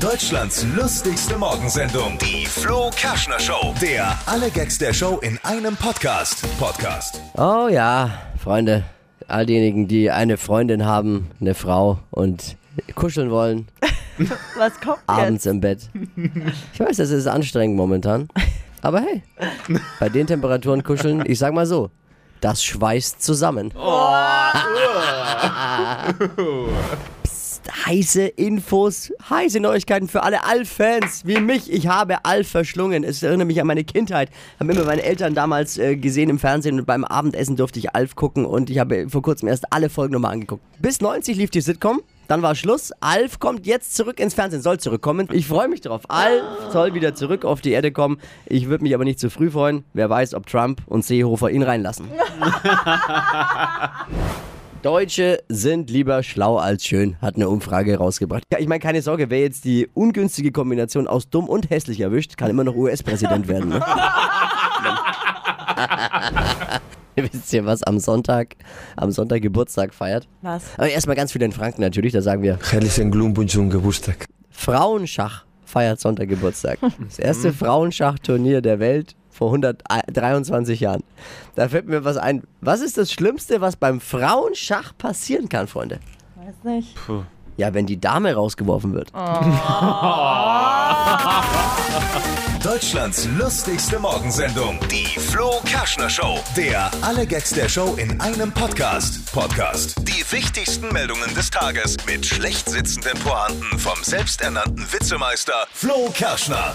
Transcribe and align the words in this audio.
Deutschlands 0.00 0.64
lustigste 0.74 1.36
Morgensendung, 1.36 2.16
die 2.18 2.46
Flo 2.46 2.88
Kerschner 2.96 3.38
Show. 3.38 3.74
Der 3.82 4.18
alle 4.24 4.50
Gags 4.50 4.78
der 4.78 4.94
Show 4.94 5.18
in 5.18 5.38
einem 5.42 5.76
Podcast. 5.76 6.42
Podcast. 6.58 7.20
Oh 7.36 7.68
ja, 7.70 8.10
Freunde, 8.42 8.84
all 9.28 9.44
diejenigen, 9.44 9.88
die 9.88 10.10
eine 10.10 10.38
Freundin 10.38 10.86
haben, 10.86 11.30
eine 11.40 11.54
Frau 11.54 11.98
und 12.10 12.56
kuscheln 12.94 13.30
wollen, 13.30 13.68
Was 14.56 14.80
kommt 14.80 15.00
abends 15.06 15.44
jetzt? 15.44 15.52
im 15.52 15.60
Bett. 15.60 15.90
Ich 16.72 16.80
weiß, 16.80 16.96
das 16.96 17.10
ist 17.10 17.26
anstrengend 17.26 17.76
momentan. 17.76 18.28
Aber 18.80 19.02
hey, 19.02 19.22
bei 19.98 20.08
den 20.08 20.26
Temperaturen 20.26 20.82
kuscheln, 20.82 21.22
ich 21.26 21.38
sag 21.38 21.52
mal 21.52 21.66
so, 21.66 21.90
das 22.40 22.64
schweißt 22.64 23.22
zusammen. 23.22 23.70
Psst, 23.70 23.78
heiße 27.86 28.22
Infos, 28.22 29.12
heiße 29.28 29.60
Neuigkeiten 29.60 30.08
für 30.08 30.22
alle 30.22 30.44
Alf-Fans 30.44 31.26
wie 31.26 31.40
mich. 31.40 31.72
Ich 31.72 31.86
habe 31.86 32.24
Alf 32.24 32.48
verschlungen. 32.48 33.04
Es 33.04 33.22
erinnert 33.22 33.46
mich 33.46 33.60
an 33.60 33.66
meine 33.66 33.84
Kindheit. 33.84 34.30
Haben 34.58 34.70
immer 34.70 34.84
meine 34.84 35.02
Eltern 35.02 35.34
damals 35.34 35.78
äh, 35.78 35.96
gesehen 35.96 36.30
im 36.30 36.38
Fernsehen 36.38 36.80
und 36.80 36.86
beim 36.86 37.04
Abendessen 37.04 37.56
durfte 37.56 37.78
ich 37.78 37.94
Alf 37.94 38.16
gucken 38.16 38.44
und 38.44 38.70
ich 38.70 38.78
habe 38.78 39.08
vor 39.08 39.22
kurzem 39.22 39.48
erst 39.48 39.72
alle 39.72 39.90
Folgen 39.90 40.14
nochmal 40.14 40.32
angeguckt. 40.32 40.62
Bis 40.78 41.00
90 41.00 41.36
lief 41.36 41.50
die 41.50 41.60
Sitcom. 41.60 42.00
Dann 42.28 42.42
war 42.42 42.54
Schluss. 42.54 42.92
Alf 43.00 43.40
kommt 43.40 43.66
jetzt 43.66 43.96
zurück 43.96 44.20
ins 44.20 44.34
Fernsehen, 44.34 44.62
soll 44.62 44.78
zurückkommen. 44.78 45.28
Ich 45.32 45.48
freue 45.48 45.66
mich 45.66 45.80
drauf. 45.80 46.02
Alf 46.08 46.42
soll 46.70 46.94
wieder 46.94 47.16
zurück 47.16 47.44
auf 47.44 47.60
die 47.60 47.72
Erde 47.72 47.90
kommen. 47.90 48.20
Ich 48.46 48.68
würde 48.68 48.84
mich 48.84 48.94
aber 48.94 49.04
nicht 49.04 49.18
zu 49.18 49.30
früh 49.30 49.50
freuen. 49.50 49.84
Wer 49.94 50.08
weiß, 50.08 50.34
ob 50.34 50.46
Trump 50.46 50.80
und 50.86 51.04
Seehofer 51.04 51.50
ihn 51.50 51.64
reinlassen. 51.64 52.06
Deutsche 54.82 55.42
sind 55.50 55.90
lieber 55.90 56.22
schlau 56.22 56.56
als 56.56 56.84
schön, 56.86 57.16
hat 57.20 57.36
eine 57.36 57.50
Umfrage 57.50 57.98
rausgebracht. 57.98 58.44
Ja, 58.50 58.58
ich 58.58 58.66
meine, 58.66 58.80
keine 58.80 59.02
Sorge, 59.02 59.28
wer 59.28 59.40
jetzt 59.40 59.66
die 59.66 59.90
ungünstige 59.92 60.52
Kombination 60.52 61.06
aus 61.06 61.28
dumm 61.28 61.50
und 61.50 61.68
hässlich 61.68 62.00
erwischt, 62.00 62.38
kann 62.38 62.48
immer 62.48 62.64
noch 62.64 62.74
US-Präsident 62.74 63.46
werden. 63.46 63.68
Ne? 63.68 63.84
Wisst 67.16 67.52
ihr, 67.52 67.66
was 67.66 67.82
am 67.82 67.98
Sonntag, 67.98 68.56
am 68.96 69.10
Sonntag 69.10 69.42
Geburtstag 69.42 69.92
feiert? 69.92 70.26
Was? 70.40 70.64
Aber 70.78 70.88
erstmal 70.88 71.16
ganz 71.16 71.32
viele 71.32 71.44
in 71.44 71.52
Franken 71.52 71.82
natürlich, 71.82 72.14
da 72.14 72.22
sagen 72.22 72.42
wir, 72.42 72.58
Herzlichen 72.70 73.10
Glückwunsch 73.10 73.52
zum 73.52 73.68
Geburtstag. 73.68 74.24
Frauenschach 74.48 75.44
feiert 75.66 76.00
Sonntag 76.00 76.30
Geburtstag. 76.30 76.78
Das 77.04 77.18
erste 77.18 77.52
Frauenschachturnier 77.52 78.62
der 78.62 78.80
Welt 78.80 79.14
vor 79.30 79.48
123 79.48 80.80
Jahren. 80.80 81.02
Da 81.54 81.68
fällt 81.68 81.86
mir 81.86 82.04
was 82.04 82.16
ein. 82.16 82.42
Was 82.60 82.80
ist 82.80 82.98
das 82.98 83.12
Schlimmste, 83.12 83.60
was 83.60 83.76
beim 83.76 84.00
Frauenschach 84.00 84.92
passieren 84.96 85.48
kann, 85.48 85.66
Freunde? 85.66 86.00
Weiß 86.36 86.54
nicht. 86.64 86.96
Ja, 87.56 87.74
wenn 87.74 87.86
die 87.86 88.00
Dame 88.00 88.34
rausgeworfen 88.34 88.94
wird. 88.94 89.12
Deutschlands 92.62 93.26
lustigste 93.38 93.98
Morgensendung, 93.98 94.78
die 94.90 95.06
Flo 95.18 95.60
Kerschner 95.64 96.10
Show. 96.10 96.38
Der 96.56 96.90
alle 97.02 97.26
Gags 97.26 97.50
der 97.50 97.68
Show 97.68 97.94
in 97.96 98.20
einem 98.20 98.52
Podcast. 98.52 99.32
Podcast. 99.32 99.96
Die 100.06 100.24
wichtigsten 100.30 100.92
Meldungen 100.92 101.34
des 101.34 101.50
Tages 101.50 101.96
mit 102.06 102.24
schlecht 102.24 102.68
sitzenden 102.68 103.18
Pointen 103.20 103.78
vom 103.78 104.02
selbsternannten 104.02 104.86
Witzemeister 104.92 105.66
Flo 105.72 106.10
Kerschner. 106.12 106.74